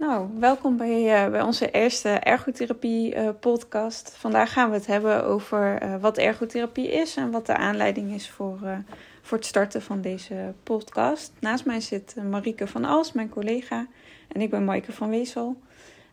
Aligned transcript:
Nou, 0.00 0.28
welkom 0.38 0.76
bij, 0.76 1.24
uh, 1.24 1.30
bij 1.30 1.42
onze 1.42 1.70
eerste 1.70 2.08
ergotherapie 2.08 3.14
uh, 3.14 3.28
podcast. 3.40 4.14
Vandaag 4.16 4.52
gaan 4.52 4.70
we 4.70 4.76
het 4.76 4.86
hebben 4.86 5.24
over 5.24 5.82
uh, 5.82 5.96
wat 6.00 6.18
ergotherapie 6.18 6.92
is 6.92 7.16
en 7.16 7.30
wat 7.30 7.46
de 7.46 7.56
aanleiding 7.56 8.14
is 8.14 8.30
voor, 8.30 8.58
voor 9.22 9.38
het 9.38 9.46
starten 9.46 9.82
van 9.82 10.00
deze 10.00 10.54
podcast. 10.62 11.32
Naast 11.40 11.64
mij 11.64 11.80
zit 11.80 12.14
Marieke 12.30 12.66
van 12.66 12.84
Als, 12.84 13.12
mijn 13.12 13.28
collega, 13.28 13.86
en 14.28 14.40
ik 14.40 14.50
ben 14.50 14.64
Maaike 14.64 14.92
van 14.92 15.10
Weesel. 15.10 15.60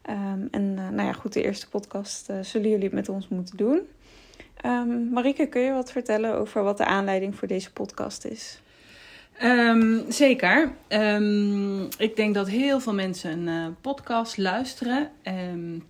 Um, 0.09 0.47
en 0.51 0.73
nou 0.73 1.01
ja, 1.01 1.13
goed, 1.13 1.33
de 1.33 1.43
eerste 1.43 1.69
podcast 1.69 2.31
zullen 2.41 2.69
jullie 2.69 2.93
met 2.93 3.09
ons 3.09 3.27
moeten 3.27 3.57
doen. 3.57 3.81
Um, 4.65 5.09
Marieke, 5.09 5.47
kun 5.47 5.61
je 5.61 5.71
wat 5.71 5.91
vertellen 5.91 6.35
over 6.35 6.63
wat 6.63 6.77
de 6.77 6.85
aanleiding 6.85 7.35
voor 7.35 7.47
deze 7.47 7.73
podcast 7.73 8.25
is? 8.25 8.61
Um, 9.43 10.11
zeker. 10.11 10.71
Um, 10.89 11.87
ik 11.97 12.15
denk 12.15 12.33
dat 12.33 12.47
heel 12.47 12.79
veel 12.79 12.93
mensen 12.93 13.31
een 13.31 13.47
uh, 13.47 13.75
podcast 13.81 14.37
luisteren. 14.37 15.11
Um, 15.23 15.83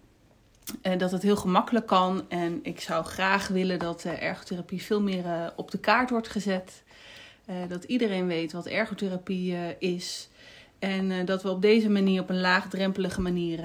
en 0.82 0.98
dat 0.98 1.12
het 1.12 1.22
heel 1.22 1.36
gemakkelijk 1.36 1.86
kan. 1.86 2.26
En 2.30 2.60
ik 2.64 2.80
zou 2.80 3.06
graag 3.06 3.48
willen 3.48 3.80
dat 3.80 4.04
uh, 4.06 4.24
ergotherapie 4.24 4.82
veel 4.82 5.02
meer 5.02 5.26
uh, 5.26 5.48
op 5.56 5.72
de 5.72 5.80
kaart 5.80 6.10
wordt 6.10 6.28
gezet. 6.28 6.84
dat 7.68 7.84
iedereen 7.84 8.28
weet 8.28 8.52
wat 8.52 8.66
ergotherapie 8.66 9.56
is. 9.80 10.30
En 10.80 11.26
dat 11.26 11.44
we 11.44 11.50
op 11.50 11.62
deze 11.62 11.90
manier, 11.90 12.22
op 12.22 12.30
een 12.30 12.42
laagdrempelige 12.42 13.22
manier, 13.22 13.60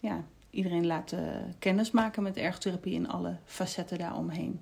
ja, 0.00 0.24
iedereen 0.50 0.86
laten 0.86 1.54
kennismaken 1.58 2.22
met 2.22 2.36
ergotherapie 2.36 2.94
in 2.94 3.08
alle 3.08 3.36
facetten 3.44 3.98
daaromheen. 3.98 4.60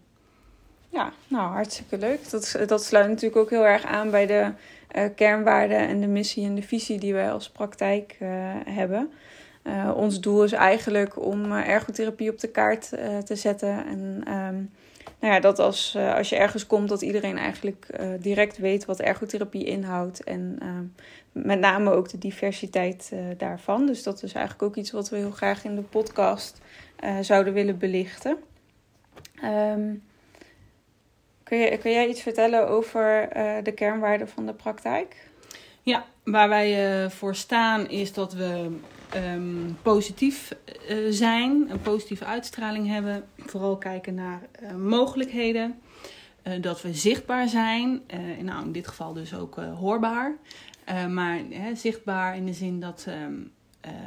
Ja, 0.96 1.12
nou 1.28 1.52
hartstikke 1.52 1.98
leuk. 1.98 2.30
Dat, 2.30 2.58
dat 2.66 2.84
sluit 2.84 3.08
natuurlijk 3.08 3.36
ook 3.36 3.50
heel 3.50 3.66
erg 3.66 3.84
aan 3.84 4.10
bij 4.10 4.26
de 4.26 4.52
uh, 4.96 5.04
kernwaarden 5.14 5.78
en 5.78 6.00
de 6.00 6.06
missie 6.06 6.44
en 6.44 6.54
de 6.54 6.62
visie 6.62 6.98
die 6.98 7.14
wij 7.14 7.32
als 7.32 7.50
praktijk 7.50 8.16
uh, 8.22 8.28
hebben. 8.64 9.12
Uh, 9.62 9.92
ons 9.96 10.20
doel 10.20 10.44
is 10.44 10.52
eigenlijk 10.52 11.24
om 11.24 11.52
ergotherapie 11.52 12.30
op 12.30 12.38
de 12.38 12.48
kaart 12.48 12.88
te 13.24 13.36
zetten. 13.36 13.86
En 13.86 13.98
um, 14.34 14.70
nou 15.20 15.34
ja, 15.34 15.40
dat 15.40 15.58
als, 15.58 15.96
als 16.16 16.28
je 16.28 16.36
ergens 16.36 16.66
komt, 16.66 16.88
dat 16.88 17.02
iedereen 17.02 17.38
eigenlijk 17.38 17.86
direct 18.20 18.58
weet 18.58 18.84
wat 18.84 19.00
ergotherapie 19.00 19.64
inhoudt. 19.64 20.24
En 20.24 20.56
ehm, 20.60 20.84
met 21.46 21.58
name 21.60 21.90
ook 21.90 22.08
de 22.08 22.18
diversiteit 22.18 23.12
daarvan. 23.36 23.86
Dus 23.86 24.02
dat 24.02 24.22
is 24.22 24.32
eigenlijk 24.32 24.64
ook 24.64 24.76
iets 24.76 24.90
wat 24.90 25.08
we 25.08 25.16
heel 25.16 25.30
graag 25.30 25.64
in 25.64 25.74
de 25.74 25.82
podcast 25.82 26.58
zouden 27.20 27.52
willen 27.52 27.78
belichten. 27.78 28.36
Um, 29.44 30.02
Kun, 31.48 31.92
jij 31.92 32.08
iets 32.08 32.22
vertellen 32.22 32.68
over 32.68 33.36
uh, 33.36 33.54
de 33.62 33.72
kernwaarden 33.72 34.28
van 34.28 34.46
de 34.46 34.52
praktijk? 34.52 35.28
Ja, 35.82 36.06
waar 36.24 36.48
wij 36.48 37.02
uh, 37.04 37.10
voor 37.10 37.34
staan 37.34 37.88
is 37.88 38.12
dat 38.12 38.32
we 38.32 38.70
um, 39.16 39.78
positief 39.82 40.56
uh, 40.90 40.96
zijn, 41.10 41.70
een 41.70 41.80
positieve 41.80 42.24
uitstraling 42.24 42.88
hebben. 42.88 43.24
Vooral 43.36 43.76
kijken 43.76 44.14
naar 44.14 44.40
mogelijkheden. 44.76 45.80
dat 46.60 46.82
we 46.82 46.94
zichtbaar 46.94 47.48
zijn. 47.48 48.02
nou, 48.40 48.64
in 48.64 48.72
dit 48.72 48.88
geval 48.88 49.12
dus 49.12 49.34
ook 49.34 49.56
hoorbaar. 49.56 50.36
maar 51.08 51.40
zichtbaar 51.74 52.36
in 52.36 52.46
de 52.46 52.52
zin 52.52 52.80
dat 52.80 53.06
um, 53.08 53.52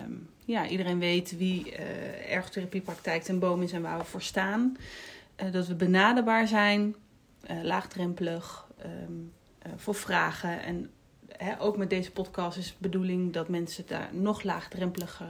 um, 0.05 0.29
ja, 0.45 0.67
iedereen 0.67 0.99
weet 0.99 1.37
wie 1.37 1.75
ergotherapiepraktijk 2.29 3.23
ten 3.23 3.39
boom 3.39 3.61
is 3.61 3.71
en 3.71 3.81
waar 3.81 3.97
we 3.97 4.03
voor 4.03 4.21
staan. 4.21 4.77
dat 5.51 5.67
we 5.67 5.75
benaderbaar 5.75 6.47
zijn 6.47 6.95
uh, 7.51 7.63
laagdrempelig 7.63 8.67
um, 8.85 9.33
uh, 9.67 9.73
voor 9.75 9.95
vragen. 9.95 10.63
En 10.63 10.89
hè, 11.27 11.61
ook 11.61 11.77
met 11.77 11.89
deze 11.89 12.11
podcast 12.11 12.57
is 12.57 12.67
de 12.67 12.73
bedoeling 12.77 13.33
dat 13.33 13.49
mensen 13.49 13.87
daar 13.87 14.09
nog 14.11 14.43
laagdrempeliger 14.43 15.27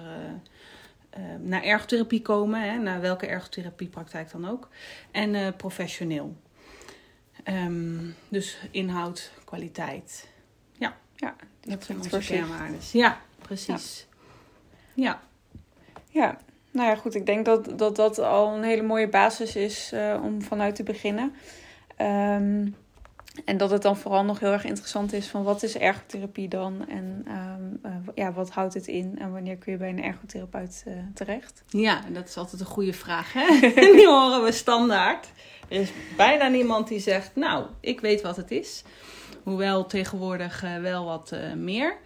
uh, 1.17 1.23
naar 1.39 1.63
ergotherapie 1.63 2.21
komen. 2.21 2.61
Hè, 2.61 2.77
naar 2.77 3.01
welke 3.01 3.27
ergotherapiepraktijk 3.27 4.31
dan 4.31 4.47
ook. 4.47 4.69
En 5.11 5.55
professioneel. 5.55 6.35
Um, 7.45 8.15
dus 8.27 8.57
inhoud, 8.71 9.31
kwaliteit. 9.45 10.29
Ja, 10.71 10.97
ja 11.15 11.35
dat 11.61 11.83
zijn 11.83 11.97
onze 11.97 12.19
kernwaarden. 12.19 12.79
Ja, 12.91 13.21
precies. 13.41 14.07
Ja. 14.93 15.03
ja. 15.03 15.21
ja. 16.09 16.37
Nou 16.71 16.89
ja, 16.89 16.95
goed. 16.95 17.15
Ik 17.15 17.25
denk 17.25 17.45
dat 17.45 17.77
dat, 17.79 17.95
dat 17.95 18.19
al 18.19 18.55
een 18.55 18.63
hele 18.63 18.81
mooie 18.81 19.07
basis 19.07 19.55
is 19.55 19.91
uh, 19.93 20.19
om 20.23 20.41
vanuit 20.41 20.75
te 20.75 20.83
beginnen. 20.83 21.33
Um, 22.01 22.75
en 23.45 23.57
dat 23.57 23.71
het 23.71 23.81
dan 23.81 23.97
vooral 23.97 24.23
nog 24.23 24.39
heel 24.39 24.51
erg 24.51 24.63
interessant 24.63 25.13
is 25.13 25.27
van 25.27 25.43
wat 25.43 25.63
is 25.63 25.77
ergotherapie 25.77 26.47
dan? 26.47 26.87
En 26.87 27.25
um, 27.27 27.79
uh, 27.85 27.91
ja, 28.15 28.33
wat 28.33 28.49
houdt 28.49 28.73
het 28.73 28.87
in? 28.87 29.19
En 29.19 29.31
wanneer 29.31 29.57
kun 29.57 29.71
je 29.71 29.77
bij 29.77 29.89
een 29.89 30.03
ergotherapeut 30.03 30.83
uh, 30.87 30.93
terecht? 31.13 31.63
Ja, 31.67 32.01
dat 32.11 32.27
is 32.27 32.37
altijd 32.37 32.61
een 32.61 32.67
goede 32.67 32.93
vraag. 32.93 33.33
Hè? 33.33 33.59
die 33.97 34.07
horen 34.07 34.43
we 34.43 34.51
standaard. 34.51 35.27
Er 35.69 35.79
is 35.79 35.91
bijna 36.17 36.47
niemand 36.47 36.87
die 36.87 36.99
zegt, 36.99 37.35
nou, 37.35 37.65
ik 37.79 37.99
weet 37.99 38.21
wat 38.21 38.35
het 38.35 38.51
is. 38.51 38.83
Hoewel 39.43 39.85
tegenwoordig 39.85 40.63
uh, 40.63 40.77
wel 40.77 41.05
wat 41.05 41.35
meer. 41.55 41.97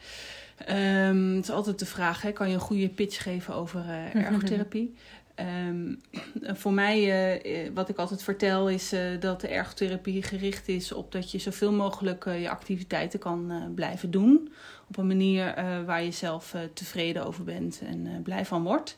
Um, 0.69 1.35
het 1.35 1.43
is 1.43 1.51
altijd 1.51 1.79
de 1.79 1.85
vraag, 1.85 2.21
hè, 2.21 2.31
kan 2.31 2.47
je 2.47 2.53
een 2.53 2.59
goede 2.59 2.89
pitch 2.89 3.23
geven 3.23 3.53
over 3.53 3.85
ergotherapie? 4.13 4.95
Um, 5.39 6.01
voor 6.61 6.73
mij, 6.73 7.35
uh, 7.65 7.69
wat 7.73 7.89
ik 7.89 7.97
altijd 7.97 8.23
vertel, 8.23 8.69
is 8.69 8.93
uh, 8.93 8.99
dat 9.19 9.41
de 9.41 9.47
ergotherapie 9.47 10.23
gericht 10.23 10.67
is 10.67 10.91
op 10.91 11.11
dat 11.11 11.31
je 11.31 11.37
zoveel 11.37 11.71
mogelijk 11.71 12.25
uh, 12.25 12.41
je 12.41 12.49
activiteiten 12.49 13.19
kan 13.19 13.71
blijven 13.75 14.11
doen. 14.11 14.53
Op 14.89 14.97
een 14.97 15.07
manier 15.07 15.53
waar 15.85 16.03
je 16.03 16.11
zelf 16.11 16.55
tevreden 16.73 17.25
over 17.25 17.43
bent 17.43 17.81
en 17.85 18.21
blij 18.23 18.45
van 18.45 18.63
wordt. 18.63 18.97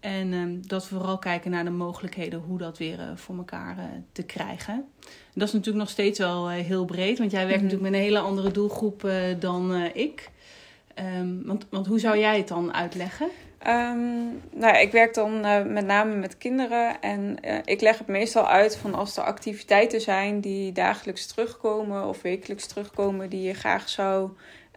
En 0.00 0.32
um, 0.32 0.66
dat 0.66 0.88
we 0.88 0.94
vooral 0.94 1.18
kijken 1.18 1.50
naar 1.50 1.64
de 1.64 1.70
mogelijkheden 1.70 2.40
hoe 2.40 2.58
dat 2.58 2.78
weer 2.78 2.98
voor 3.14 3.36
elkaar 3.36 3.76
te 4.12 4.22
krijgen. 4.22 4.74
En 4.74 5.34
dat 5.34 5.48
is 5.48 5.54
natuurlijk 5.54 5.84
nog 5.84 5.90
steeds 5.90 6.18
wel 6.18 6.48
heel 6.48 6.84
breed, 6.84 7.18
want 7.18 7.30
jij 7.30 7.46
werkt 7.46 7.62
mm 7.62 7.68
-hmm. 7.68 7.78
natuurlijk 7.78 7.90
met 7.90 7.92
een 7.92 8.06
hele 8.06 8.28
andere 8.28 8.50
doelgroep 8.50 9.10
dan 9.38 9.74
ik. 9.94 10.30
Um, 11.18 11.42
want, 11.44 11.66
want 11.70 11.86
hoe 11.86 11.98
zou 11.98 12.18
jij 12.18 12.36
het 12.36 12.48
dan 12.48 12.74
uitleggen? 12.74 13.28
Um, 13.66 14.42
nou, 14.52 14.76
ik 14.76 14.92
werk 14.92 15.14
dan 15.14 15.46
uh, 15.46 15.64
met 15.64 15.86
name 15.86 16.14
met 16.14 16.38
kinderen 16.38 17.00
en 17.00 17.36
uh, 17.44 17.58
ik 17.64 17.80
leg 17.80 17.98
het 17.98 18.06
meestal 18.06 18.48
uit 18.48 18.76
van 18.76 18.94
als 18.94 19.16
er 19.16 19.22
activiteiten 19.22 20.00
zijn 20.00 20.40
die 20.40 20.72
dagelijks 20.72 21.26
terugkomen 21.26 22.06
of 22.06 22.22
wekelijks 22.22 22.66
terugkomen 22.66 23.30
die 23.30 23.42
je 23.42 23.54
graag 23.54 23.88
zou 23.88 24.30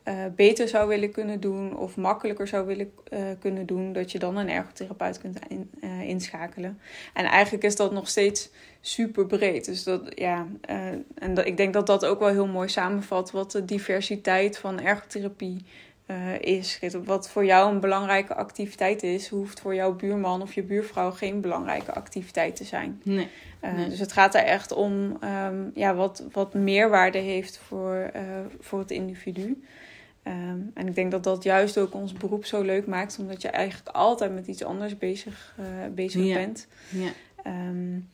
uh, 0.03 0.13
beter 0.35 0.68
zou 0.68 0.88
willen 0.88 1.12
kunnen 1.12 1.40
doen 1.40 1.78
of 1.78 1.97
makkelijker 1.97 2.47
zou 2.47 2.66
willen 2.66 2.91
kunnen 3.40 3.66
doen, 3.66 3.94
dat 3.94 4.12
je 4.12 4.19
dan 4.19 4.38
een 4.38 4.50
ergotherapeut 4.50 5.19
kunt 5.19 5.40
in, 5.47 5.72
inschakelen. 6.01 6.79
En 7.13 7.25
eigenlijk 7.25 7.63
is 7.63 7.75
dat 7.75 7.91
nog 7.91 8.07
steeds 8.07 8.50
super 8.81 9.25
breed. 9.25 9.66
Dus 9.66 9.84
dat 9.84 10.01
ja, 10.16 10.47
en 11.16 11.45
ik 11.45 11.57
denk 11.57 11.74
dat 11.74 11.88
dat 11.88 12.06
ook 12.06 12.19
wel 12.19 12.29
heel 12.29 12.47
mooi 12.47 12.69
samenvat 12.69 13.31
wat 13.31 13.51
de 13.51 13.66
diversiteit 13.66 14.57
van 14.57 14.81
ergotherapie 14.81 15.66
uh, 16.08 16.40
is. 16.40 16.80
Wat 17.04 17.30
voor 17.30 17.46
jou 17.46 17.74
een 17.74 17.80
belangrijke 17.80 18.36
activiteit 18.36 19.04
is, 19.04 19.28
hoeft 19.28 19.60
voor 19.60 19.76
jouw 19.76 19.96
buurman 19.96 20.42
of 20.42 20.54
je 20.54 20.64
buurvrouw 20.64 21.12
geen 21.12 21.42
belangrijke 21.42 21.94
activiteit 21.94 22.56
te 22.56 22.63
zijn. 22.63 23.02
Nee. 23.04 23.28
Uh, 23.63 23.74
nee. 23.74 23.90
Dus 23.90 24.00
het 24.00 24.12
gaat 24.12 24.36
er 24.36 24.44
echt 24.44 24.72
om 24.72 25.18
um, 25.24 25.72
ja, 25.74 25.96
wat, 25.96 26.24
wat 26.31 26.54
meerwaarde 26.54 27.18
heeft 27.18 27.57
voor, 27.57 28.12
uh, 28.16 28.22
voor 28.60 28.80
het 28.80 28.92
individu. 28.92 29.63
Um, 30.28 30.72
en 30.74 30.88
ik 30.88 30.96
denk 30.96 31.12
dat 31.12 31.24
dat 31.24 31.44
juist 31.44 31.78
ook 31.78 31.94
ons 31.94 32.13
beroep 32.13 32.46
zo 32.46 32.62
leuk 32.62 32.88
maakt, 32.88 33.18
omdat 33.19 33.42
je 33.42 33.48
eigenlijk 33.48 33.96
altijd 33.96 34.34
met 34.34 34.48
iets 34.48 34.63
anders 34.63 34.98
bezig, 34.98 35.56
bezig 35.92 36.24
ja. 36.24 36.34
bent. 36.34 36.68
Ja. 36.90 37.10
Um, 37.69 38.10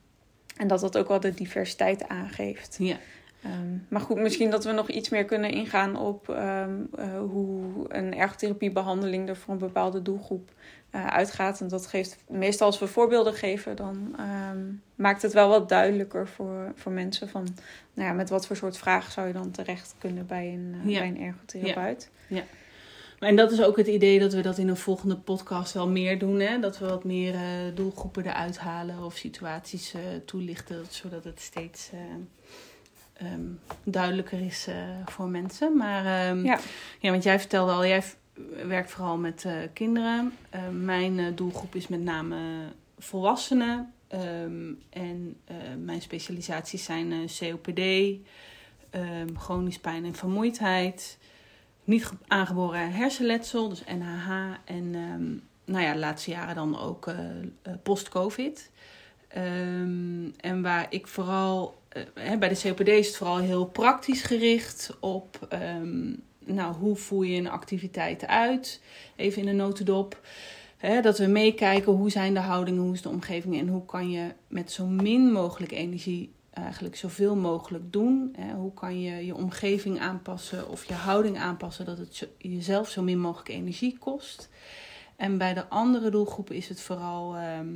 en 0.58 0.68
dat 0.68 0.80
dat 0.80 0.98
ook 0.98 1.08
wel 1.08 1.20
de 1.20 1.34
diversiteit 1.34 2.08
aangeeft. 2.08 2.76
Ja. 2.80 2.98
Um, 3.46 3.86
maar 3.90 4.02
goed, 4.02 4.18
misschien 4.18 4.50
dat 4.50 4.64
we 4.64 4.72
nog 4.72 4.90
iets 4.90 5.10
meer 5.10 5.26
kunnen 5.26 5.52
ingaan 5.52 5.98
op 5.98 6.28
um, 6.28 6.90
uh, 7.00 7.20
hoe 7.20 7.86
een 7.88 8.16
ergotherapiebehandeling 8.16 9.30
er 9.30 9.36
voor 9.36 9.54
een 9.54 9.60
bepaalde 9.60 10.02
doelgroep 10.02 10.52
uh, 10.92 11.08
uitgaat. 11.08 11.62
En 11.62 11.68
dat 11.68 11.88
geeft 11.88 12.18
meestal 12.28 12.68
als 12.68 12.80
we 12.80 12.88
voorbeelden 12.88 13.34
geven, 13.34 13.76
dan 13.76 14.16
um, 14.52 14.82
maakt 14.96 15.22
het 15.22 15.34
wel 15.34 15.50
wat 15.50 15.70
duidelijker 15.70 16.28
voor, 16.28 16.72
voor 16.76 16.92
mensen 16.92 17.30
van 17.30 17.48
nou 17.94 18.08
ja, 18.08 18.14
met 18.14 18.30
wat 18.30 18.48
voor 18.48 18.56
soort 18.56 18.78
vragen 18.78 19.12
zou 19.12 19.28
je 19.28 19.34
dan 19.34 19.52
terecht 19.52 19.96
kunnen 19.98 20.26
bij 20.26 20.48
een, 20.54 20.76
uh, 20.86 20.92
ja. 20.92 21.00
bij 21.00 21.08
een 21.08 21.22
ergotherapeut. 21.22 22.10
Ja. 22.28 22.36
ja. 22.38 23.28
en 23.28 23.36
dat 23.36 23.52
is 23.52 23.62
ook 23.62 23.78
het 23.78 23.88
idee 23.88 24.20
dat 24.20 24.34
we 24.34 24.42
dat 24.42 24.58
in 24.58 24.68
een 24.68 24.78
volgende 24.78 25.18
podcast 25.18 25.74
wel 25.74 25.90
meer 25.90 26.20
doen. 26.20 26.40
Hè? 26.40 26.60
Dat 26.60 26.78
we 26.78 26.86
wat 26.86 27.04
meer 27.04 27.36
doelgroepen 27.76 28.26
eruit 28.26 28.58
halen 28.58 29.04
of 29.04 29.16
situaties 29.16 29.96
toelichten. 30.26 30.86
Zodat 30.90 31.24
het 31.24 31.40
steeds 31.40 31.90
um, 33.24 33.60
duidelijker 33.84 34.46
is 34.46 34.68
voor 35.06 35.28
mensen. 35.28 35.78
Maar 35.78 36.30
um, 36.30 36.46
ja. 36.46 36.60
ja, 37.00 37.12
want 37.12 37.24
jij 37.24 37.40
vertelde 37.40 37.72
al, 37.72 37.86
jij 37.86 38.04
werkt 38.68 38.92
vooral 38.92 39.18
met 39.18 39.46
kinderen. 39.74 40.34
mijn 40.72 41.36
doelgroep 41.36 41.76
is 41.76 41.88
met 41.88 42.02
name 42.02 42.38
volwassenen. 43.00 43.94
En 44.90 45.38
mijn 45.78 46.02
specialisaties 46.02 46.84
zijn 46.84 47.30
COPD, 47.40 47.82
chronisch 49.36 49.80
pijn 49.80 50.06
en 50.06 50.16
vermoeidheid 50.16 51.18
niet 51.84 52.12
aangeboren 52.28 52.92
hersenletsel, 52.92 53.70
dus 53.70 53.84
NHH. 53.84 54.30
En 54.66 54.92
nou 55.66 55.84
ja, 55.84 55.94
de 55.94 56.00
laatste 56.00 56.32
jaren 56.32 56.56
dan 56.56 56.80
ook 56.80 57.14
post-COVID. 57.84 58.72
Um, 59.38 60.34
en 60.38 60.62
waar 60.62 60.88
ik 60.90 61.08
vooral, 61.08 61.82
uh, 62.18 62.38
bij 62.38 62.50
de 62.50 62.60
COPD 62.62 62.88
is 62.88 63.08
het 63.08 63.16
vooral 63.16 63.38
heel 63.38 63.66
praktisch 63.66 64.22
gericht 64.22 64.98
op, 65.00 65.48
um, 65.54 66.24
nou, 66.40 66.76
hoe 66.76 66.96
voer 66.96 67.26
je 67.26 67.38
een 67.38 67.50
activiteit 67.50 68.28
uit? 68.28 68.82
Even 69.16 69.42
in 69.42 69.48
een 69.48 69.56
notendop. 69.56 70.20
Dat 71.02 71.18
we 71.18 71.26
meekijken 71.26 71.92
hoe 71.92 72.10
zijn 72.10 72.34
de 72.34 72.40
houdingen, 72.40 72.82
hoe 72.82 72.94
is 72.94 73.02
de 73.02 73.10
omgeving 73.10 73.60
en 73.60 73.68
hoe 73.68 73.86
kan 73.86 74.12
je 74.12 74.34
met 74.48 74.72
zo 74.72 74.86
min 74.86 75.32
mogelijk 75.32 75.72
energie 75.72 76.32
eigenlijk 76.54 76.96
zoveel 76.96 77.36
mogelijk 77.36 77.84
doen. 77.92 78.36
Hoe 78.56 78.74
kan 78.74 79.02
je 79.02 79.26
je 79.26 79.36
omgeving 79.36 80.00
aanpassen 80.00 80.70
of 80.70 80.86
je 80.86 80.94
houding 80.94 81.38
aanpassen 81.38 81.86
dat 81.86 81.98
het 81.98 82.28
jezelf 82.38 82.90
zo 82.90 83.02
min 83.02 83.20
mogelijk 83.20 83.50
energie 83.50 83.98
kost. 83.98 84.50
En 85.16 85.38
bij 85.38 85.54
de 85.54 85.68
andere 85.68 86.10
doelgroepen 86.10 86.56
is 86.56 86.70
het 86.70 86.82
vooral 86.82 87.36
ehm, 87.36 87.68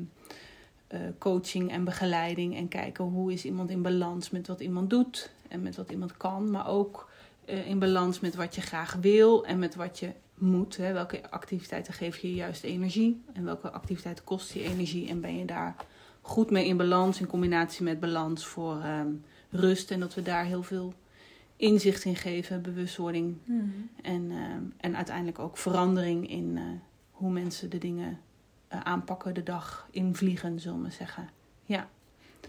eh, 0.96 1.02
coaching 1.18 1.72
en 1.72 1.84
begeleiding 1.84 2.56
en 2.56 2.68
kijken 2.68 3.06
hoe 3.06 3.34
is 3.34 3.46
iemand 3.46 3.70
in 3.70 3.82
balans 3.82 4.30
met 4.30 4.48
wat 4.48 4.60
iemand 4.60 4.90
doet 4.90 5.32
en 5.48 5.62
met 5.62 5.76
wat 5.76 5.92
iemand 5.92 6.18
kan, 6.18 6.52
maar 6.52 6.68
ook 6.68 7.10
uh, 7.50 7.68
in 7.68 7.80
balans 7.80 8.20
met 8.20 8.36
wat 8.36 8.56
je 8.56 8.62
graag 8.62 8.94
wil 9.02 9.46
en 9.46 9.60
met 9.60 9.76
wat 9.76 10.00
je 10.00 10.12
moet. 10.38 10.78
Hè? 10.78 10.94
Welke 10.94 11.30
activiteiten 11.30 11.94
geven 11.94 12.30
je 12.30 12.36
juist 12.36 12.64
energie 12.64 13.24
en 13.34 13.44
welke 13.44 13.72
activiteiten 13.72 14.24
kosten 14.24 14.62
je 14.62 14.68
energie 14.68 15.10
en 15.10 15.22
ben 15.22 15.38
je 15.38 15.46
daar 15.46 15.76
goed 16.22 16.52
mee 16.52 16.66
in 16.66 16.78
balans 16.78 17.20
in 17.20 17.28
combinatie 17.28 17.84
met 17.84 18.00
balans 18.00 18.46
voor 18.46 18.82
ehm, 18.82 19.10
rust. 19.50 19.92
En 19.92 20.00
dat 20.00 20.14
we 20.14 20.22
daar 20.22 20.46
heel 20.46 20.64
veel 20.64 20.94
inzicht 21.56 22.04
in 22.04 22.16
geven, 22.16 22.62
bewustwording 22.62 23.38
mhm. 23.44 23.64
en, 24.02 24.32
ehm, 24.32 24.64
en 24.78 24.96
uiteindelijk 24.96 25.40
ook 25.40 25.58
verandering 25.58 26.30
in 26.30 26.52
uh, 26.56 26.62
hoe 27.12 27.32
mensen 27.32 27.70
de 27.70 27.78
dingen 27.78 28.20
aanpakken 28.84 29.34
de 29.34 29.44
dag 29.44 29.88
in 29.92 30.16
vliegen, 30.16 30.60
zullen 30.60 30.84
we 30.84 30.92
zeggen. 30.92 31.30
Ja. 31.64 31.88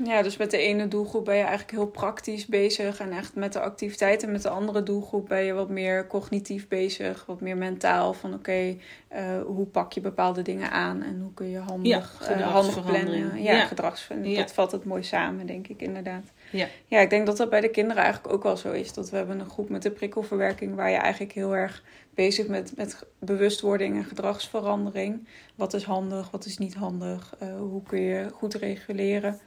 Ja, 0.04 0.22
dus 0.22 0.36
met 0.36 0.50
de 0.50 0.58
ene 0.58 0.88
doelgroep 0.88 1.24
ben 1.24 1.34
je 1.34 1.40
eigenlijk 1.40 1.70
heel 1.70 1.86
praktisch 1.86 2.46
bezig 2.46 3.00
en 3.00 3.12
echt 3.12 3.34
met 3.34 3.52
de 3.52 3.60
activiteiten. 3.60 4.32
Met 4.32 4.42
de 4.42 4.48
andere 4.48 4.82
doelgroep 4.82 5.28
ben 5.28 5.44
je 5.44 5.52
wat 5.52 5.68
meer 5.68 6.06
cognitief 6.06 6.68
bezig, 6.68 7.24
wat 7.26 7.40
meer 7.40 7.56
mentaal. 7.56 8.12
Van 8.12 8.34
oké, 8.34 8.76
uh, 9.12 9.42
hoe 9.46 9.66
pak 9.66 9.92
je 9.92 10.00
bepaalde 10.00 10.42
dingen 10.42 10.70
aan 10.70 11.02
en 11.02 11.20
hoe 11.20 11.34
kun 11.34 11.50
je 11.50 11.58
handig, 11.58 12.28
ja, 12.28 12.38
uh, 12.38 12.52
handig 12.52 12.84
plannen. 12.84 13.42
Ja, 13.42 13.52
ja. 13.52 13.64
gedragsverandering. 13.64 14.38
Dat 14.38 14.52
valt 14.52 14.72
het 14.72 14.84
mooi 14.84 15.02
samen, 15.02 15.46
denk 15.46 15.68
ik 15.68 15.82
inderdaad. 15.82 16.32
Ja. 16.50 16.68
ja, 16.86 17.00
ik 17.00 17.10
denk 17.10 17.26
dat 17.26 17.36
dat 17.36 17.50
bij 17.50 17.60
de 17.60 17.70
kinderen 17.70 18.02
eigenlijk 18.02 18.34
ook 18.34 18.42
wel 18.42 18.56
zo 18.56 18.72
is. 18.72 18.92
Dat 18.92 19.10
we 19.10 19.16
hebben 19.16 19.40
een 19.40 19.50
groep 19.50 19.68
met 19.68 19.82
de 19.82 19.90
prikkelverwerking 19.90 20.74
waar 20.74 20.90
je 20.90 20.96
eigenlijk 20.96 21.32
heel 21.32 21.56
erg 21.56 21.82
bezig 22.14 22.46
met, 22.46 22.72
met 22.76 23.06
bewustwording 23.18 23.96
en 23.96 24.04
gedragsverandering. 24.04 25.28
Wat 25.54 25.74
is 25.74 25.84
handig, 25.84 26.30
wat 26.30 26.44
is 26.44 26.58
niet 26.58 26.74
handig? 26.74 27.34
Uh, 27.42 27.56
hoe 27.56 27.82
kun 27.82 28.00
je 28.00 28.28
goed 28.32 28.54
reguleren? 28.54 29.40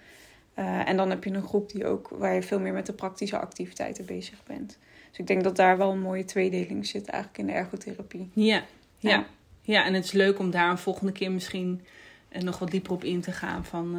Uh, 0.60 0.90
en 0.90 0.98
dan 0.98 1.10
heb 1.10 1.24
je 1.24 1.34
een 1.34 1.44
groep 1.44 1.72
die 1.72 1.86
ook, 1.86 2.10
waar 2.10 2.34
je 2.34 2.42
veel 2.42 2.60
meer 2.60 2.74
met 2.74 2.86
de 2.86 2.94
praktische 2.94 3.40
activiteiten 3.40 4.06
bezig 4.06 4.44
bent. 4.44 4.78
Dus 5.10 5.20
ik 5.20 5.28
denk 5.28 5.44
dat 5.44 5.56
daar 5.56 5.78
wel 5.78 5.92
een 5.92 6.02
mooie 6.02 6.26
tweedeling 6.26 6.86
zit 6.86 7.08
eigenlijk 7.08 7.40
in 7.40 7.46
de 7.46 7.52
ergotherapie. 7.52 8.30
Ja, 8.34 8.64
ja. 8.98 9.26
ja. 9.62 9.86
en 9.86 9.94
het 9.94 10.04
is 10.04 10.12
leuk 10.12 10.40
om 10.40 10.52
daar 10.52 10.70
een 10.70 10.78
volgende 10.78 11.12
keer 11.12 11.32
misschien 11.32 11.82
uh, 12.30 12.42
nog 12.42 12.60
wat 12.60 12.72
dieper 12.72 12.92
op 12.92 13.04
in 13.04 13.22
te 13.22 13.32
gaan. 13.32 13.66
Van, 13.66 13.98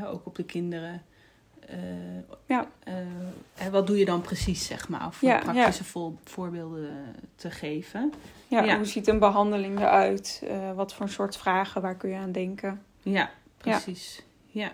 uh, 0.00 0.10
ook 0.10 0.26
op 0.26 0.34
de 0.34 0.44
kinderen. 0.44 1.02
Ja. 2.46 2.68
wat 3.70 3.86
doe 3.86 3.98
je 3.98 4.04
dan 4.04 4.20
precies, 4.20 4.66
zeg 4.66 4.88
maar? 4.88 5.06
Of 5.06 5.20
ja, 5.20 5.38
praktische 5.38 5.98
ja. 5.98 6.10
voorbeelden 6.24 7.14
te 7.34 7.50
geven. 7.50 8.12
Ja, 8.48 8.76
hoe 8.76 8.84
ziet 8.84 9.08
een 9.08 9.18
behandeling 9.18 9.78
eruit? 9.78 10.42
wat 10.74 10.94
voor 10.94 11.08
soort 11.08 11.36
vragen, 11.36 11.82
waar 11.82 11.96
kun 11.96 12.10
je 12.10 12.16
aan 12.16 12.32
denken? 12.32 12.82
Ja, 13.02 13.30
precies. 13.58 14.22
ja. 14.46 14.72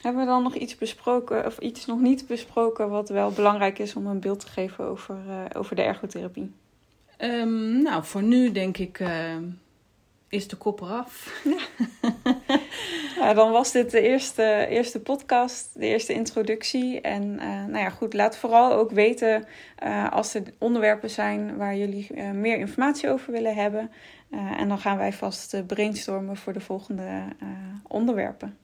Hebben 0.00 0.22
we 0.22 0.28
dan 0.28 0.42
nog 0.42 0.54
iets 0.54 0.76
besproken, 0.76 1.46
of 1.46 1.58
iets 1.58 1.86
nog 1.86 2.00
niet 2.00 2.26
besproken, 2.26 2.90
wat 2.90 3.08
wel 3.08 3.30
belangrijk 3.30 3.78
is 3.78 3.94
om 3.94 4.06
een 4.06 4.20
beeld 4.20 4.40
te 4.40 4.46
geven 4.46 4.84
over, 4.84 5.16
uh, 5.28 5.44
over 5.52 5.76
de 5.76 5.82
ergotherapie? 5.82 6.52
Um, 7.18 7.82
nou, 7.82 8.04
voor 8.04 8.22
nu 8.22 8.52
denk 8.52 8.78
ik 8.78 8.98
uh, 8.98 9.36
is 10.28 10.48
de 10.48 10.56
kop 10.56 10.80
eraf. 10.80 11.42
Ja. 11.44 11.86
Dan 13.34 13.50
was 13.50 13.72
dit 13.72 13.90
de 13.90 14.00
eerste, 14.00 14.66
eerste 14.68 15.00
podcast, 15.00 15.70
de 15.74 15.86
eerste 15.86 16.12
introductie. 16.12 17.00
En 17.00 17.22
uh, 17.22 17.64
nou 17.64 17.78
ja, 17.78 17.90
goed, 17.90 18.14
laat 18.14 18.36
vooral 18.36 18.72
ook 18.72 18.90
weten 18.90 19.44
als 20.10 20.34
er 20.34 20.42
onderwerpen 20.58 21.10
zijn 21.10 21.56
waar 21.56 21.76
jullie 21.76 22.22
meer 22.32 22.58
informatie 22.58 23.10
over 23.10 23.32
willen 23.32 23.54
hebben. 23.54 23.90
en 24.56 24.68
dan 24.68 24.78
gaan 24.78 24.98
wij 24.98 25.12
vast 25.12 25.66
brainstormen 25.66 26.36
voor 26.36 26.52
de 26.52 26.60
volgende 26.60 27.22
onderwerpen. 27.88 28.58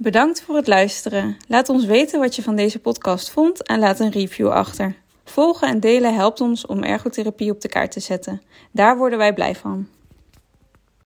Bedankt 0.00 0.42
voor 0.42 0.56
het 0.56 0.66
luisteren. 0.66 1.36
Laat 1.48 1.68
ons 1.68 1.84
weten 1.84 2.20
wat 2.20 2.36
je 2.36 2.42
van 2.42 2.56
deze 2.56 2.78
podcast 2.78 3.30
vond 3.30 3.62
en 3.62 3.78
laat 3.78 4.00
een 4.00 4.10
review 4.10 4.48
achter. 4.48 4.94
Volgen 5.24 5.68
en 5.68 5.80
delen 5.80 6.14
helpt 6.14 6.40
ons 6.40 6.66
om 6.66 6.82
ergotherapie 6.82 7.50
op 7.50 7.60
de 7.60 7.68
kaart 7.68 7.92
te 7.92 8.00
zetten. 8.00 8.42
Daar 8.70 8.96
worden 8.96 9.18
wij 9.18 9.34
blij 9.34 9.54
van. 9.54 9.88